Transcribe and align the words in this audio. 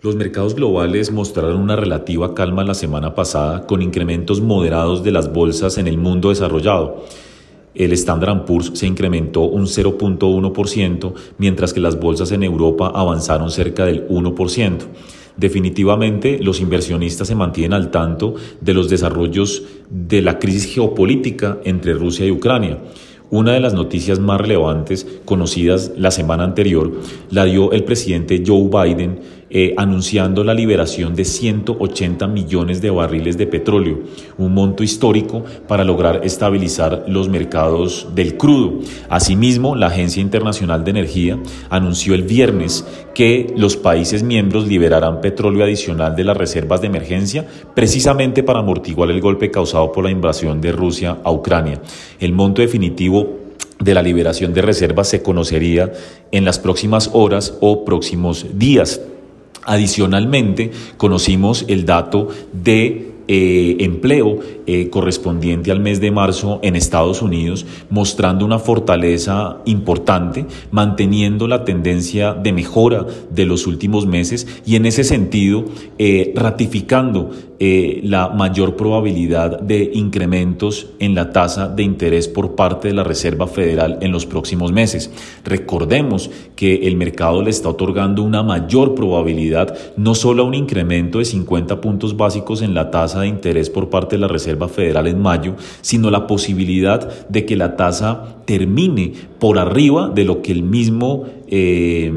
Los 0.00 0.14
mercados 0.14 0.54
globales 0.54 1.10
mostraron 1.10 1.60
una 1.60 1.74
relativa 1.74 2.32
calma 2.32 2.62
la 2.62 2.74
semana 2.74 3.16
pasada 3.16 3.66
con 3.66 3.82
incrementos 3.82 4.40
moderados 4.40 5.02
de 5.02 5.10
las 5.10 5.32
bolsas 5.32 5.76
en 5.76 5.88
el 5.88 5.98
mundo 5.98 6.28
desarrollado. 6.28 7.04
El 7.74 7.92
Standard 7.92 8.44
Poor's 8.44 8.70
se 8.74 8.86
incrementó 8.86 9.40
un 9.40 9.66
0.1%, 9.66 11.14
mientras 11.38 11.72
que 11.72 11.80
las 11.80 11.98
bolsas 11.98 12.30
en 12.30 12.44
Europa 12.44 12.92
avanzaron 12.94 13.50
cerca 13.50 13.86
del 13.86 14.06
1%. 14.06 14.78
Definitivamente 15.36 16.38
los 16.40 16.60
inversionistas 16.60 17.26
se 17.26 17.34
mantienen 17.34 17.72
al 17.72 17.90
tanto 17.90 18.36
de 18.60 18.74
los 18.74 18.88
desarrollos 18.88 19.64
de 19.90 20.22
la 20.22 20.38
crisis 20.38 20.72
geopolítica 20.72 21.58
entre 21.64 21.94
Rusia 21.94 22.24
y 22.24 22.30
Ucrania. 22.30 22.78
Una 23.30 23.52
de 23.52 23.60
las 23.60 23.74
noticias 23.74 24.20
más 24.20 24.40
relevantes 24.40 25.06
conocidas 25.26 25.92
la 25.98 26.10
semana 26.10 26.44
anterior 26.44 26.92
la 27.30 27.44
dio 27.44 27.72
el 27.72 27.84
presidente 27.84 28.42
Joe 28.46 28.70
Biden 28.70 29.20
eh, 29.50 29.74
anunciando 29.76 30.44
la 30.44 30.54
liberación 30.54 31.14
de 31.14 31.24
180 31.24 32.26
millones 32.26 32.80
de 32.80 32.90
barriles 32.90 33.38
de 33.38 33.46
petróleo, 33.46 34.00
un 34.36 34.52
monto 34.52 34.82
histórico 34.82 35.44
para 35.66 35.84
lograr 35.84 36.20
estabilizar 36.24 37.04
los 37.08 37.28
mercados 37.28 38.08
del 38.14 38.36
crudo. 38.36 38.80
Asimismo, 39.08 39.74
la 39.74 39.86
Agencia 39.86 40.20
Internacional 40.20 40.84
de 40.84 40.90
Energía 40.90 41.38
anunció 41.70 42.14
el 42.14 42.22
viernes 42.22 42.86
que 43.14 43.52
los 43.56 43.76
países 43.76 44.22
miembros 44.22 44.66
liberarán 44.66 45.20
petróleo 45.20 45.64
adicional 45.64 46.14
de 46.14 46.24
las 46.24 46.36
reservas 46.36 46.80
de 46.80 46.86
emergencia 46.88 47.46
precisamente 47.74 48.42
para 48.42 48.60
amortiguar 48.60 49.10
el 49.10 49.20
golpe 49.20 49.50
causado 49.50 49.90
por 49.92 50.04
la 50.04 50.10
invasión 50.10 50.60
de 50.60 50.72
Rusia 50.72 51.18
a 51.24 51.30
Ucrania. 51.30 51.80
El 52.20 52.32
monto 52.32 52.62
definitivo 52.62 53.48
de 53.80 53.94
la 53.94 54.02
liberación 54.02 54.52
de 54.54 54.62
reservas 54.62 55.08
se 55.08 55.22
conocería 55.22 55.92
en 56.32 56.44
las 56.44 56.58
próximas 56.58 57.10
horas 57.12 57.56
o 57.60 57.84
próximos 57.84 58.46
días. 58.54 59.00
Adicionalmente, 59.64 60.70
conocimos 60.96 61.64
el 61.68 61.84
dato 61.84 62.28
de 62.52 63.07
eh, 63.30 63.76
empleo 63.80 64.38
eh, 64.66 64.88
correspondiente 64.88 65.70
al 65.70 65.80
mes 65.80 66.00
de 66.00 66.10
marzo 66.10 66.60
en 66.62 66.76
Estados 66.76 67.20
Unidos, 67.20 67.66
mostrando 67.90 68.46
una 68.46 68.58
fortaleza 68.58 69.58
importante, 69.66 70.46
manteniendo 70.70 71.46
la 71.46 71.62
tendencia 71.62 72.32
de 72.32 72.54
mejora 72.54 73.04
de 73.30 73.44
los 73.44 73.66
últimos 73.66 74.06
meses 74.06 74.46
y 74.64 74.76
en 74.76 74.86
ese 74.86 75.04
sentido 75.04 75.66
eh, 75.98 76.32
ratificando 76.34 77.30
la 77.60 78.28
mayor 78.28 78.76
probabilidad 78.76 79.58
de 79.58 79.90
incrementos 79.92 80.90
en 81.00 81.16
la 81.16 81.32
tasa 81.32 81.66
de 81.66 81.82
interés 81.82 82.28
por 82.28 82.54
parte 82.54 82.86
de 82.86 82.94
la 82.94 83.02
Reserva 83.02 83.48
Federal 83.48 83.98
en 84.00 84.12
los 84.12 84.26
próximos 84.26 84.70
meses. 84.70 85.10
Recordemos 85.44 86.30
que 86.54 86.86
el 86.86 86.96
mercado 86.96 87.42
le 87.42 87.50
está 87.50 87.70
otorgando 87.70 88.22
una 88.22 88.44
mayor 88.44 88.94
probabilidad 88.94 89.76
no 89.96 90.14
solo 90.14 90.44
a 90.44 90.46
un 90.46 90.54
incremento 90.54 91.18
de 91.18 91.24
50 91.24 91.80
puntos 91.80 92.16
básicos 92.16 92.62
en 92.62 92.74
la 92.74 92.92
tasa 92.92 93.17
de 93.20 93.28
interés 93.28 93.70
por 93.70 93.90
parte 93.90 94.16
de 94.16 94.20
la 94.20 94.28
Reserva 94.28 94.68
Federal 94.68 95.06
en 95.06 95.20
mayo, 95.20 95.56
sino 95.80 96.10
la 96.10 96.26
posibilidad 96.26 97.28
de 97.28 97.44
que 97.44 97.56
la 97.56 97.76
tasa 97.76 98.42
termine 98.44 99.12
por 99.38 99.58
arriba 99.58 100.10
de 100.14 100.24
lo 100.24 100.42
que 100.42 100.52
el 100.52 100.62
mismo 100.62 101.26
eh, 101.48 102.12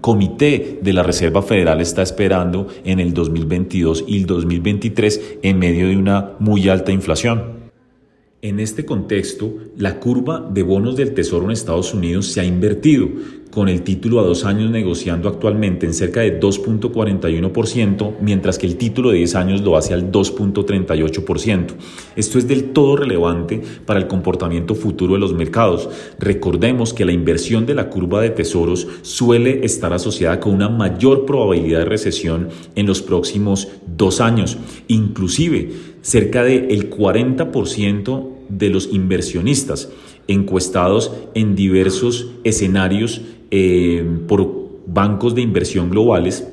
comité 0.00 0.78
de 0.82 0.92
la 0.92 1.02
Reserva 1.02 1.42
Federal 1.42 1.80
está 1.80 2.02
esperando 2.02 2.68
en 2.84 3.00
el 3.00 3.12
2022 3.12 4.04
y 4.06 4.18
el 4.18 4.26
2023 4.26 5.38
en 5.42 5.58
medio 5.58 5.88
de 5.88 5.96
una 5.96 6.32
muy 6.38 6.68
alta 6.68 6.92
inflación. 6.92 7.56
En 8.42 8.60
este 8.60 8.84
contexto, 8.84 9.54
la 9.76 9.98
curva 9.98 10.46
de 10.52 10.62
bonos 10.62 10.96
del 10.96 11.14
Tesoro 11.14 11.46
en 11.46 11.50
Estados 11.50 11.94
Unidos 11.94 12.26
se 12.26 12.40
ha 12.40 12.44
invertido, 12.44 13.08
con 13.56 13.70
el 13.70 13.80
título 13.80 14.20
a 14.20 14.22
dos 14.22 14.44
años 14.44 14.70
negociando 14.70 15.30
actualmente 15.30 15.86
en 15.86 15.94
cerca 15.94 16.20
de 16.20 16.38
2.41%, 16.38 18.16
mientras 18.20 18.58
que 18.58 18.66
el 18.66 18.76
título 18.76 19.08
de 19.08 19.16
10 19.16 19.34
años 19.34 19.62
lo 19.62 19.78
hace 19.78 19.94
al 19.94 20.12
2.38%. 20.12 21.68
Esto 22.16 22.36
es 22.36 22.46
del 22.46 22.64
todo 22.74 22.96
relevante 22.96 23.62
para 23.86 23.98
el 23.98 24.08
comportamiento 24.08 24.74
futuro 24.74 25.14
de 25.14 25.20
los 25.20 25.32
mercados. 25.32 25.88
Recordemos 26.18 26.92
que 26.92 27.06
la 27.06 27.12
inversión 27.12 27.64
de 27.64 27.74
la 27.74 27.88
curva 27.88 28.20
de 28.20 28.28
tesoros 28.28 28.86
suele 29.00 29.64
estar 29.64 29.94
asociada 29.94 30.38
con 30.38 30.52
una 30.52 30.68
mayor 30.68 31.24
probabilidad 31.24 31.78
de 31.78 31.86
recesión 31.86 32.50
en 32.74 32.84
los 32.84 33.00
próximos 33.00 33.68
dos 33.86 34.20
años. 34.20 34.58
Inclusive, 34.88 35.70
cerca 36.02 36.44
del 36.44 36.90
40% 36.90 38.28
de 38.50 38.68
los 38.68 38.92
inversionistas 38.92 39.88
encuestados 40.28 41.12
en 41.34 41.54
diversos 41.54 42.32
escenarios 42.44 43.22
eh, 43.50 44.04
por 44.26 44.66
bancos 44.86 45.34
de 45.34 45.42
inversión 45.42 45.90
globales 45.90 46.46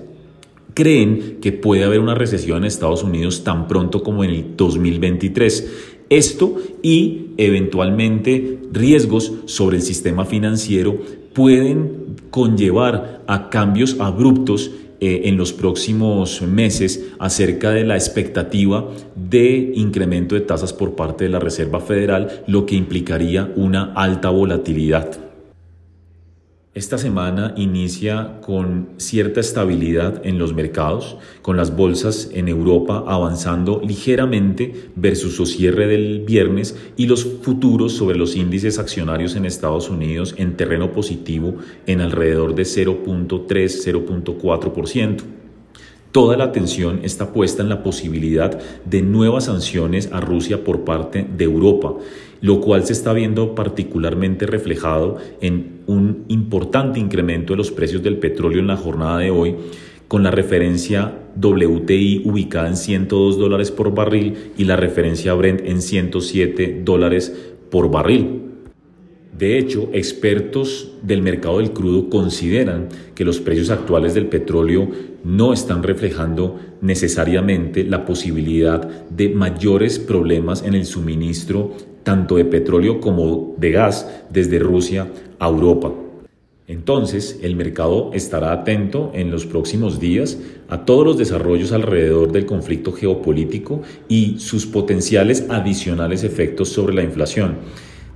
creen 0.73 1.37
que 1.41 1.51
puede 1.51 1.83
haber 1.83 1.99
una 1.99 2.15
recesión 2.15 2.59
en 2.59 2.65
Estados 2.65 3.03
Unidos 3.03 3.43
tan 3.43 3.67
pronto 3.67 4.03
como 4.03 4.23
en 4.23 4.31
el 4.31 4.55
2023. 4.55 5.67
Esto 6.09 6.57
y 6.81 7.27
eventualmente 7.37 8.59
riesgos 8.71 9.31
sobre 9.45 9.77
el 9.77 9.83
sistema 9.83 10.25
financiero 10.25 10.97
pueden 11.33 12.15
conllevar 12.29 13.23
a 13.27 13.49
cambios 13.49 13.99
abruptos 13.99 14.71
eh, 14.99 15.23
en 15.25 15.37
los 15.37 15.53
próximos 15.53 16.41
meses 16.41 17.11
acerca 17.19 17.71
de 17.71 17.83
la 17.83 17.95
expectativa 17.95 18.87
de 19.15 19.73
incremento 19.75 20.35
de 20.35 20.41
tasas 20.41 20.71
por 20.71 20.95
parte 20.95 21.25
de 21.25 21.29
la 21.29 21.39
Reserva 21.39 21.79
Federal, 21.79 22.43
lo 22.47 22.65
que 22.65 22.75
implicaría 22.75 23.51
una 23.55 23.93
alta 23.93 24.29
volatilidad. 24.29 25.32
Esta 26.75 26.97
semana 26.97 27.53
inicia 27.55 28.41
con 28.41 28.93
cierta 28.97 29.39
estabilidad 29.39 30.25
en 30.25 30.39
los 30.39 30.55
mercados, 30.55 31.17
con 31.43 31.55
las 31.55 31.75
bolsas 31.75 32.31
en 32.33 32.47
Europa 32.47 33.03
avanzando 33.05 33.79
ligeramente 33.87 34.89
versus 34.95 35.35
su 35.35 35.45
cierre 35.45 35.85
del 35.85 36.21
viernes 36.21 36.75
y 36.97 37.05
los 37.05 37.25
futuros 37.25 37.93
sobre 37.93 38.17
los 38.17 38.35
índices 38.35 38.79
accionarios 38.79 39.35
en 39.35 39.45
Estados 39.45 39.91
Unidos 39.91 40.33
en 40.39 40.57
terreno 40.57 40.91
positivo 40.91 41.57
en 41.85 42.01
alrededor 42.01 42.55
de 42.55 42.63
0.3-0.4%. 42.63 45.42
Toda 46.13 46.37
la 46.37 46.43
atención 46.43 46.99
está 47.01 47.33
puesta 47.33 47.63
en 47.63 47.69
la 47.69 47.81
posibilidad 47.81 48.59
de 48.85 49.01
nuevas 49.01 49.45
sanciones 49.45 50.11
a 50.13 50.21
Rusia 50.21 50.63
por 50.63 50.81
parte 50.81 51.25
de 51.35 51.43
Europa, 51.43 51.95
lo 52.39 52.61
cual 52.61 52.85
se 52.85 52.93
está 52.93 53.13
viendo 53.13 53.55
particularmente 53.55 54.45
reflejado 54.45 55.17
en 55.41 55.79
un 55.87 56.25
importante 56.27 56.99
incremento 56.99 57.53
de 57.53 57.57
los 57.57 57.71
precios 57.71 58.03
del 58.03 58.19
petróleo 58.19 58.59
en 58.59 58.67
la 58.67 58.77
jornada 58.77 59.17
de 59.17 59.31
hoy, 59.31 59.55
con 60.07 60.21
la 60.21 60.29
referencia 60.29 61.17
WTI 61.35 62.21
ubicada 62.25 62.67
en 62.67 62.77
102 62.77 63.39
dólares 63.39 63.71
por 63.71 63.95
barril 63.95 64.51
y 64.55 64.65
la 64.65 64.75
referencia 64.75 65.33
Brent 65.33 65.61
en 65.65 65.81
107 65.81 66.81
dólares 66.85 67.35
por 67.71 67.89
barril. 67.89 68.52
De 69.37 69.57
hecho, 69.57 69.89
expertos 69.93 70.91
del 71.01 71.23
mercado 71.23 71.57
del 71.57 71.71
crudo 71.71 72.09
consideran 72.09 72.89
que 73.15 73.25
los 73.25 73.39
precios 73.39 73.71
actuales 73.71 74.13
del 74.13 74.27
petróleo 74.27 74.87
no 75.23 75.53
están 75.53 75.81
reflejando 75.81 76.59
necesariamente 76.81 77.83
la 77.83 78.05
posibilidad 78.05 78.87
de 79.09 79.29
mayores 79.29 79.97
problemas 79.97 80.63
en 80.63 80.75
el 80.75 80.85
suministro 80.85 81.71
tanto 82.03 82.35
de 82.35 82.45
petróleo 82.45 82.99
como 82.99 83.55
de 83.57 83.71
gas 83.71 84.07
desde 84.29 84.59
Rusia 84.59 85.11
a 85.39 85.47
Europa. 85.47 85.91
Entonces, 86.67 87.39
el 87.41 87.55
mercado 87.55 88.11
estará 88.13 88.51
atento 88.51 89.11
en 89.13 89.31
los 89.31 89.45
próximos 89.45 89.99
días 89.99 90.37
a 90.69 90.85
todos 90.85 91.05
los 91.05 91.17
desarrollos 91.17 91.71
alrededor 91.71 92.31
del 92.31 92.45
conflicto 92.45 92.91
geopolítico 92.93 93.81
y 94.07 94.39
sus 94.39 94.65
potenciales 94.65 95.45
adicionales 95.49 96.23
efectos 96.23 96.69
sobre 96.69 96.93
la 96.93 97.03
inflación. 97.03 97.57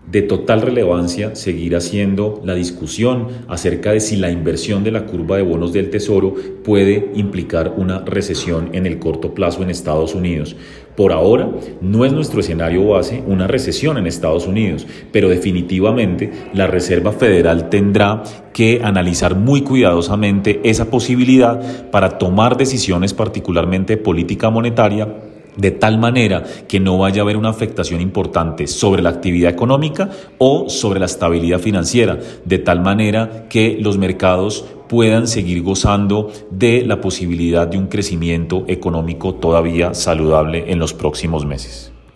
De 0.09 0.21
total 0.21 0.61
relevancia 0.61 1.35
seguirá 1.35 1.81
siendo 1.81 2.41
la 2.45 2.55
discusión 2.55 3.27
acerca 3.49 3.91
de 3.91 3.99
si 3.99 4.15
la 4.15 4.31
inversión 4.31 4.85
de 4.85 4.91
la 4.91 5.05
curva 5.05 5.35
de 5.35 5.43
bonos 5.43 5.73
del 5.73 5.89
Tesoro 5.89 6.33
puede 6.63 7.11
implicar 7.15 7.73
una 7.75 7.99
recesión 7.99 8.69
en 8.71 8.85
el 8.85 8.99
corto 8.99 9.33
plazo 9.33 9.63
en 9.63 9.69
Estados 9.69 10.15
Unidos. 10.15 10.55
Por 10.95 11.11
ahora, 11.11 11.51
no 11.81 12.05
es 12.05 12.13
nuestro 12.13 12.39
escenario 12.39 12.87
base 12.87 13.21
una 13.27 13.47
recesión 13.47 13.97
en 13.97 14.07
Estados 14.07 14.47
Unidos, 14.47 14.87
pero 15.11 15.27
definitivamente 15.27 16.31
la 16.53 16.67
Reserva 16.67 17.11
Federal 17.11 17.69
tendrá 17.69 18.23
que 18.53 18.79
analizar 18.81 19.35
muy 19.35 19.61
cuidadosamente 19.61 20.61
esa 20.63 20.89
posibilidad 20.89 21.91
para 21.91 22.17
tomar 22.17 22.55
decisiones 22.55 23.13
particularmente 23.13 23.97
de 23.97 24.01
política 24.01 24.49
monetaria 24.49 25.35
de 25.57 25.71
tal 25.71 25.97
manera 25.97 26.43
que 26.67 26.79
no 26.79 26.97
vaya 26.97 27.21
a 27.21 27.23
haber 27.23 27.37
una 27.37 27.49
afectación 27.49 28.01
importante 28.01 28.67
sobre 28.67 29.01
la 29.01 29.09
actividad 29.09 29.51
económica 29.51 30.09
o 30.37 30.69
sobre 30.69 30.99
la 30.99 31.07
estabilidad 31.07 31.59
financiera, 31.59 32.17
de 32.45 32.59
tal 32.59 32.81
manera 32.81 33.47
que 33.49 33.77
los 33.79 33.97
mercados 33.97 34.65
puedan 34.87 35.27
seguir 35.27 35.61
gozando 35.63 36.31
de 36.49 36.85
la 36.85 37.01
posibilidad 37.01 37.67
de 37.67 37.77
un 37.77 37.87
crecimiento 37.87 38.63
económico 38.67 39.35
todavía 39.35 39.93
saludable 39.93 40.71
en 40.71 40.79
los 40.79 40.93
próximos 40.93 41.45
meses. 41.45 41.96